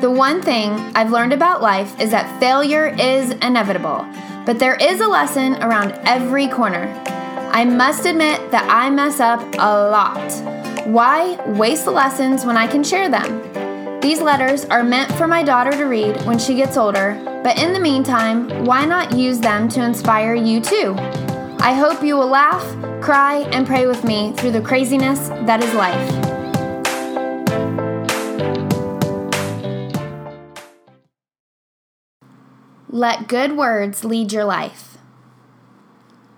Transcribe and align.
The 0.00 0.10
one 0.10 0.40
thing 0.40 0.70
I've 0.96 1.10
learned 1.10 1.34
about 1.34 1.60
life 1.60 2.00
is 2.00 2.10
that 2.12 2.40
failure 2.40 2.86
is 2.86 3.32
inevitable, 3.32 4.06
but 4.46 4.58
there 4.58 4.76
is 4.76 4.98
a 5.02 5.06
lesson 5.06 5.62
around 5.62 5.92
every 6.06 6.48
corner. 6.48 6.86
I 7.52 7.66
must 7.66 8.06
admit 8.06 8.50
that 8.50 8.66
I 8.70 8.88
mess 8.88 9.20
up 9.20 9.40
a 9.58 9.90
lot. 9.90 10.32
Why 10.86 11.36
waste 11.50 11.84
the 11.84 11.90
lessons 11.90 12.46
when 12.46 12.56
I 12.56 12.66
can 12.66 12.82
share 12.82 13.10
them? 13.10 14.00
These 14.00 14.22
letters 14.22 14.64
are 14.64 14.82
meant 14.82 15.12
for 15.12 15.26
my 15.26 15.42
daughter 15.42 15.72
to 15.72 15.84
read 15.84 16.16
when 16.24 16.38
she 16.38 16.54
gets 16.54 16.78
older, 16.78 17.20
but 17.44 17.58
in 17.58 17.74
the 17.74 17.80
meantime, 17.80 18.64
why 18.64 18.86
not 18.86 19.14
use 19.14 19.38
them 19.38 19.68
to 19.68 19.84
inspire 19.84 20.34
you 20.34 20.62
too? 20.62 20.94
I 21.58 21.74
hope 21.74 22.02
you 22.02 22.16
will 22.16 22.28
laugh, 22.28 22.64
cry, 23.02 23.40
and 23.52 23.66
pray 23.66 23.86
with 23.86 24.02
me 24.04 24.32
through 24.32 24.52
the 24.52 24.62
craziness 24.62 25.28
that 25.28 25.62
is 25.62 25.74
life. 25.74 26.29
Let 32.92 33.28
good 33.28 33.56
words 33.56 34.04
lead 34.04 34.32
your 34.32 34.44
life. 34.44 34.98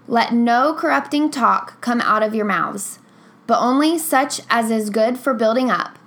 Let 0.06 0.34
no 0.34 0.74
corrupting 0.74 1.30
talk 1.30 1.80
come 1.80 2.02
out 2.02 2.22
of 2.22 2.34
your 2.34 2.44
mouths, 2.44 2.98
but 3.46 3.58
only 3.58 3.96
such 3.96 4.42
as 4.50 4.70
is 4.70 4.90
good 4.90 5.18
for 5.18 5.32
building 5.32 5.70
up, 5.70 5.98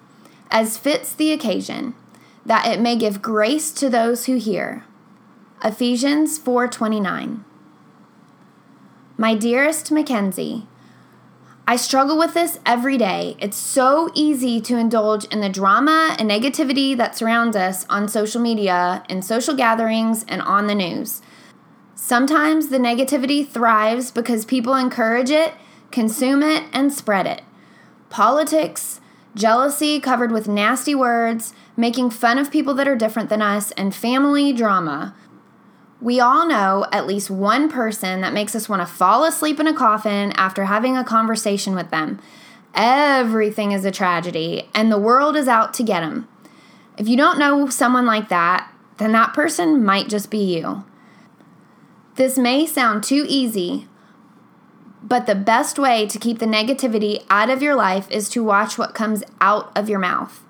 as 0.52 0.78
fits 0.78 1.14
the 1.14 1.32
occasion, 1.32 1.96
that 2.46 2.68
it 2.68 2.80
may 2.80 2.96
give 2.96 3.24
grace 3.24 3.72
to 3.72 3.90
those 3.90 4.28
who 4.28 4.36
hear. 4.36 4.84
Ephesians 5.64 6.38
4:29. 6.38 7.44
My 9.18 9.34
dearest 9.34 9.92
Mackenzie, 9.92 10.68
I 11.68 11.78
struggle 11.78 12.16
with 12.16 12.36
this 12.36 12.60
every 12.64 12.96
day. 12.96 13.36
It's 13.40 13.58
so 13.58 14.12
easy 14.14 14.62
to 14.62 14.78
indulge 14.78 15.26
in 15.26 15.42
the 15.42 15.50
drama 15.50 16.16
and 16.20 16.30
negativity 16.30 16.96
that 16.96 17.18
surrounds 17.18 17.56
us 17.56 17.88
on 17.90 18.08
social 18.08 18.40
media, 18.40 19.04
in 19.10 19.24
social 19.24 19.56
gatherings, 19.56 20.24
and 20.28 20.44
on 20.44 20.68
the 20.68 20.76
news. 20.76 21.24
Sometimes 21.96 22.68
the 22.68 22.78
negativity 22.78 23.48
thrives 23.48 24.12
because 24.12 24.46
people 24.46 24.76
encourage 24.76 25.32
it, 25.32 25.56
consume 25.90 26.44
it, 26.44 26.66
and 26.72 26.94
spread 26.94 27.26
it. 27.26 27.42
Politics, 28.12 29.02
jealousy 29.34 30.00
covered 30.00 30.32
with 30.32 30.48
nasty 30.48 30.94
words, 30.94 31.56
making 31.76 32.12
fun 32.12 32.38
of 32.38 32.52
people 32.52 32.76
that 32.76 32.88
are 32.88 32.96
different 32.96 33.30
than 33.30 33.42
us, 33.42 33.72
and 33.72 33.96
family 33.96 34.54
drama. 34.54 35.16
We 36.02 36.20
all 36.20 36.48
know 36.48 36.86
at 36.92 37.08
least 37.08 37.30
one 37.30 37.70
person 37.70 38.22
that 38.22 38.34
makes 38.34 38.54
us 38.54 38.68
want 38.68 38.82
to 38.82 38.86
fall 38.86 39.24
asleep 39.24 39.60
in 39.60 39.68
a 39.68 39.74
coffin 39.74 40.34
after 40.34 40.66
having 40.66 40.98
a 40.98 41.04
conversation 41.04 41.74
with 41.74 41.90
them. 41.90 42.20
Everything 42.74 43.72
is 43.72 43.86
a 43.86 43.92
tragedy, 43.92 44.70
and 44.76 44.92
the 44.92 45.00
world 45.00 45.38
is 45.38 45.48
out 45.48 45.74
to 45.76 45.84
get 45.84 46.02
them. 46.02 46.28
If 46.98 47.08
you 47.08 47.16
don't 47.16 47.40
know 47.40 47.70
someone 47.70 48.06
like 48.06 48.30
that, 48.30 48.72
then 48.98 49.14
that 49.14 49.34
person 49.34 49.84
might 49.84 50.10
just 50.10 50.30
be 50.30 50.58
you. 50.58 50.84
This 52.16 52.38
may 52.38 52.66
sound 52.66 53.04
too 53.04 53.26
easy, 53.28 53.88
but 55.02 55.26
the 55.26 55.36
best 55.36 55.78
way 55.78 56.06
to 56.08 56.20
keep 56.20 56.40
the 56.40 56.46
negativity 56.46 57.24
out 57.30 57.50
of 57.50 57.62
your 57.62 57.76
life 57.76 58.10
is 58.10 58.30
to 58.30 58.44
watch 58.44 58.78
what 58.78 58.96
comes 58.96 59.24
out 59.40 59.72
of 59.76 59.90
your 59.90 60.00
mouth. 60.00 60.45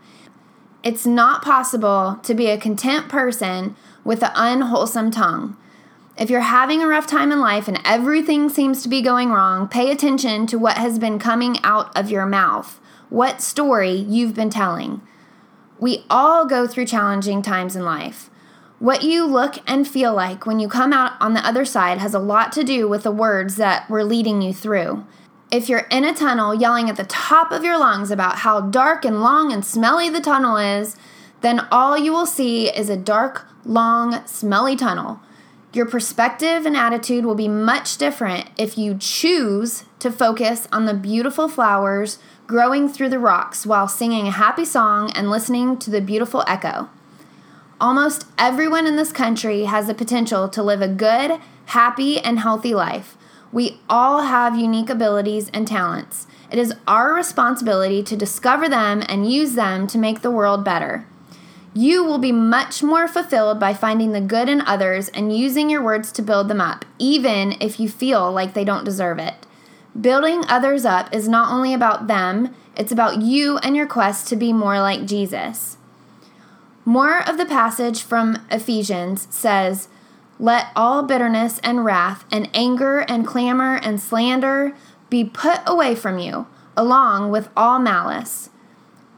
It's 0.86 1.08
not 1.08 1.42
possible 1.42 2.20
to 2.22 2.36
be 2.36 2.46
a 2.46 2.60
content 2.60 3.10
person 3.10 3.76
with 4.04 4.22
an 4.22 4.30
unwholesome 4.36 5.10
tongue. 5.10 5.58
If 6.16 6.30
you're 6.30 6.42
having 6.42 6.84
a 6.84 6.88
rough 6.88 7.08
time 7.08 7.32
in 7.32 7.40
life 7.40 7.68
and 7.68 7.82
everything 7.84 8.50
seems 8.50 8.84
to 8.84 8.90
be 8.90 9.02
going 9.02 9.32
wrong, 9.32 9.68
pay 9.68 9.90
attention 9.90 10.46
to 10.46 10.60
what 10.60 10.78
has 10.78 11.00
been 11.00 11.18
coming 11.18 11.58
out 11.64 11.90
of 11.98 12.12
your 12.12 12.28
mouth, 12.28 12.80
what 13.10 13.42
story 13.42 13.94
you've 13.94 14.36
been 14.36 14.52
telling. 14.52 15.02
We 15.80 16.06
all 16.08 16.46
go 16.46 16.68
through 16.68 16.86
challenging 16.86 17.42
times 17.42 17.76
in 17.76 17.84
life. 17.84 18.30
What 18.78 19.02
you 19.02 19.26
look 19.26 19.56
and 19.66 19.88
feel 19.88 20.14
like 20.14 20.46
when 20.46 20.60
you 20.60 20.68
come 20.68 20.94
out 20.94 21.14
on 21.20 21.34
the 21.34 21.46
other 21.46 21.66
side 21.66 21.98
has 21.98 22.14
a 22.14 22.20
lot 22.20 22.52
to 22.52 22.64
do 22.64 22.88
with 22.88 23.02
the 23.02 23.12
words 23.12 23.56
that 23.56 23.90
were 23.90 24.04
leading 24.04 24.44
you 24.44 24.54
through. 24.54 25.04
If 25.52 25.70
you're 25.70 25.88
in 25.92 26.04
a 26.04 26.14
tunnel 26.14 26.56
yelling 26.56 26.90
at 26.90 26.96
the 26.96 27.04
top 27.06 27.52
of 27.52 27.64
your 27.64 27.78
lungs 27.78 28.10
about 28.10 28.38
how 28.40 28.62
dark 28.62 29.06
and 29.06 29.22
long 29.22 29.52
and 29.52 29.64
smelly 29.64 30.10
the 30.10 30.20
tunnel 30.20 30.58
is, 30.58 30.96
then 31.42 31.68
all 31.72 31.98
you 31.98 32.12
will 32.12 32.26
see 32.26 32.68
is 32.70 32.90
a 32.90 32.98
dark, 32.98 33.46
long, 33.64 34.26
smelly 34.26 34.76
tunnel. 34.76 35.20
Your 35.72 35.86
perspective 35.86 36.66
and 36.66 36.76
attitude 36.76 37.26
will 37.26 37.36
be 37.36 37.48
much 37.48 37.98
different 37.98 38.50
if 38.58 38.78
you 38.78 38.96
choose 38.98 39.84
to 40.00 40.10
focus 40.10 40.68
on 40.72 40.86
the 40.86 40.94
beautiful 40.94 41.48
flowers 41.48 42.18
growing 42.48 42.88
through 42.88 43.10
the 43.10 43.20
rocks 43.20 43.66
while 43.66 43.88
singing 43.88 44.28
a 44.28 44.32
happy 44.32 44.66
song 44.66 45.12
and 45.12 45.30
listening 45.30 45.78
to 45.78 45.92
the 45.92 46.02
beautiful 46.02 46.44
echo. 46.48 46.90
Almost 47.80 48.26
everyone 48.38 48.88
in 48.88 48.96
this 48.96 49.12
country 49.12 49.66
has 49.66 49.88
the 49.88 49.94
potential 49.94 50.48
to 50.50 50.64
live 50.64 50.82
a 50.82 50.88
good, 50.88 51.40
happy, 51.66 52.20
and 52.20 52.40
healthy 52.40 52.74
life. 52.74 53.18
We 53.52 53.80
all 53.90 54.24
have 54.24 54.58
unique 54.58 54.90
abilities 54.90 55.50
and 55.54 55.68
talents. 55.68 56.28
It 56.52 56.60
is 56.60 56.74
our 56.88 57.14
responsibility 57.14 58.04
to 58.04 58.16
discover 58.16 58.70
them 58.70 59.04
and 59.08 59.32
use 59.32 59.54
them 59.54 59.88
to 59.88 59.98
make 59.98 60.22
the 60.22 60.32
world 60.32 60.64
better. 60.64 61.06
You 61.74 62.04
will 62.06 62.20
be 62.20 62.32
much 62.32 62.82
more 62.82 63.08
fulfilled 63.08 63.60
by 63.60 63.74
finding 63.74 64.14
the 64.14 64.22
good 64.22 64.48
in 64.48 64.62
others 64.62 65.10
and 65.10 65.38
using 65.38 65.70
your 65.70 65.84
words 65.84 66.12
to 66.14 66.22
build 66.22 66.48
them 66.48 66.62
up, 66.62 66.86
even 66.98 67.56
if 67.60 67.80
you 67.80 67.90
feel 67.90 68.32
like 68.32 68.54
they 68.54 68.64
don't 68.64 68.86
deserve 68.86 69.20
it. 69.20 69.46
Building 70.00 70.44
others 70.48 70.86
up 70.86 71.14
is 71.14 71.28
not 71.28 71.52
only 71.52 71.74
about 71.74 72.08
them, 72.08 72.56
it's 72.78 72.92
about 72.92 73.22
you 73.22 73.58
and 73.58 73.76
your 73.76 73.88
quest 73.88 74.28
to 74.30 74.36
be 74.36 74.54
more 74.54 74.80
like 74.80 75.06
Jesus. 75.06 75.78
More 76.86 77.28
of 77.28 77.38
the 77.38 77.46
passage 77.46 78.02
from 78.02 78.46
Ephesians 78.52 79.28
says, 79.30 79.88
Let 80.40 80.68
all 80.76 81.04
bitterness 81.04 81.60
and 81.64 81.86
wrath 81.86 82.26
and 82.32 82.50
anger 82.54 83.00
and 83.00 83.26
clamor 83.26 83.76
and 83.76 84.02
slander 84.02 84.76
be 85.10 85.24
put 85.24 85.62
away 85.66 85.96
from 85.96 86.20
you, 86.20 86.48
along 86.76 87.32
with 87.32 87.50
all 87.56 87.80
malice. 87.80 88.50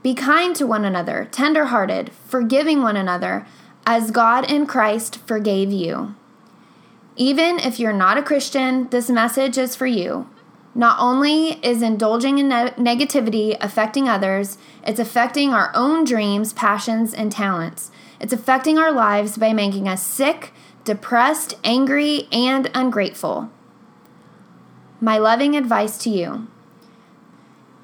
Be 0.03 0.13
kind 0.13 0.55
to 0.55 0.67
one 0.67 0.85
another, 0.85 1.27
tenderhearted, 1.31 2.11
forgiving 2.11 2.81
one 2.81 2.95
another, 2.95 3.47
as 3.85 4.11
God 4.11 4.49
in 4.49 4.65
Christ 4.67 5.17
forgave 5.25 5.71
you. 5.71 6.15
Even 7.15 7.57
if 7.59 7.79
you're 7.79 7.93
not 7.93 8.17
a 8.17 8.23
Christian, 8.23 8.87
this 8.89 9.09
message 9.09 9.57
is 9.57 9.75
for 9.75 9.87
you. 9.87 10.29
Not 10.75 10.99
only 10.99 11.53
is 11.65 11.81
indulging 11.81 12.37
in 12.37 12.49
ne- 12.49 12.69
negativity 12.77 13.57
affecting 13.59 14.07
others, 14.07 14.59
it's 14.85 14.99
affecting 14.99 15.51
our 15.51 15.71
own 15.73 16.03
dreams, 16.03 16.53
passions, 16.53 17.15
and 17.15 17.31
talents. 17.31 17.89
It's 18.19 18.33
affecting 18.33 18.77
our 18.77 18.91
lives 18.91 19.37
by 19.37 19.53
making 19.53 19.87
us 19.87 20.05
sick, 20.05 20.53
depressed, 20.87 21.53
angry, 21.63 22.29
and 22.31 22.71
ungrateful. 22.73 23.51
My 25.01 25.17
loving 25.17 25.55
advice 25.55 25.97
to 25.99 26.09
you 26.09 26.47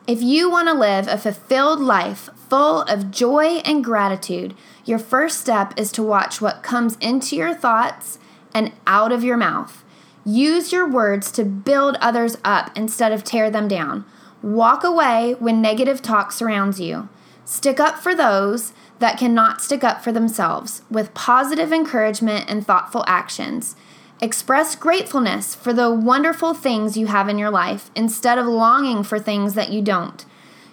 if 0.05 0.21
you 0.21 0.49
want 0.49 0.67
to 0.67 0.73
live 0.73 1.07
a 1.07 1.17
fulfilled 1.17 1.79
life 1.79 2.29
full 2.49 2.81
of 2.83 3.09
joy 3.09 3.61
and 3.63 3.83
gratitude, 3.83 4.53
your 4.83 4.99
first 4.99 5.39
step 5.39 5.73
is 5.77 5.93
to 5.93 6.03
watch 6.03 6.41
what 6.41 6.63
comes 6.63 6.97
into 6.97 7.37
your 7.37 7.53
thoughts 7.53 8.19
and 8.53 8.73
out 8.85 9.13
of 9.13 9.23
your 9.23 9.37
mouth. 9.37 9.83
Use 10.25 10.73
your 10.73 10.87
words 10.87 11.31
to 11.33 11.45
build 11.45 11.95
others 12.01 12.37
up 12.43 12.71
instead 12.75 13.13
of 13.13 13.23
tear 13.23 13.49
them 13.49 13.69
down. 13.69 14.03
Walk 14.41 14.83
away 14.83 15.35
when 15.39 15.61
negative 15.61 16.01
talk 16.01 16.33
surrounds 16.33 16.81
you. 16.81 17.07
Stick 17.45 17.79
up 17.79 17.99
for 17.99 18.15
those 18.15 18.73
that 18.99 19.17
cannot 19.17 19.61
stick 19.61 19.83
up 19.83 20.03
for 20.03 20.11
themselves 20.11 20.81
with 20.89 21.13
positive 21.13 21.73
encouragement 21.73 22.45
and 22.49 22.65
thoughtful 22.65 23.03
actions. 23.07 23.75
Express 24.21 24.75
gratefulness 24.75 25.53
for 25.53 25.73
the 25.73 25.91
wonderful 25.91 26.53
things 26.53 26.95
you 26.95 27.07
have 27.07 27.27
in 27.27 27.37
your 27.37 27.49
life 27.49 27.91
instead 27.95 28.37
of 28.37 28.45
longing 28.45 29.03
for 29.03 29.19
things 29.19 29.55
that 29.55 29.71
you 29.71 29.81
don't. 29.81 30.25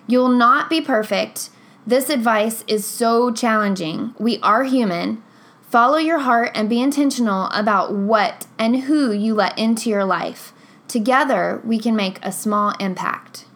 You'll 0.06 0.28
not 0.28 0.70
be 0.70 0.81
perfect. 0.81 1.50
This 1.84 2.08
advice 2.08 2.62
is 2.69 2.87
so 2.87 3.32
challenging. 3.32 4.14
We 4.19 4.38
are 4.40 4.62
human. 4.62 5.23
Follow 5.62 5.99
your 5.99 6.20
heart 6.20 6.52
and 6.55 6.69
be 6.69 6.81
intentional 6.81 7.46
about 7.46 7.93
what 7.93 8.46
and 8.58 8.82
who 8.82 9.11
you 9.11 9.34
let 9.34 9.58
into 9.58 9.90
your 9.90 10.05
life. 10.05 10.52
Together, 10.87 11.61
we 11.64 11.78
can 11.78 11.96
make 11.96 12.25
a 12.25 12.31
small 12.31 12.75
impact. 12.78 13.46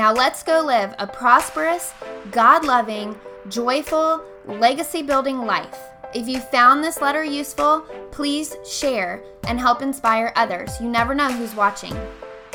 Now 0.00 0.14
let's 0.14 0.42
go 0.42 0.62
live 0.62 0.94
a 0.98 1.06
prosperous, 1.06 1.92
God 2.30 2.64
loving, 2.64 3.20
joyful, 3.50 4.24
legacy 4.46 5.02
building 5.02 5.44
life. 5.44 5.78
If 6.14 6.26
you 6.26 6.40
found 6.40 6.82
this 6.82 7.02
letter 7.02 7.22
useful, 7.22 7.80
please 8.10 8.56
share 8.66 9.22
and 9.46 9.60
help 9.60 9.82
inspire 9.82 10.32
others. 10.36 10.70
You 10.80 10.88
never 10.88 11.14
know 11.14 11.30
who's 11.30 11.54
watching. 11.54 11.94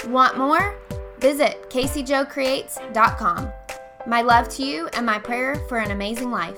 Want 0.08 0.40
more? 0.40 0.76
Visit 1.20 1.70
CaseyJoeCreates.com. 1.70 3.52
My 4.08 4.24
love 4.24 4.50
to 4.50 4.64
you 4.64 4.88
and 4.94 5.06
my 5.06 5.20
prayer 5.20 5.54
for 5.70 5.78
an 5.78 5.92
amazing 5.92 6.32
life. 6.32 6.58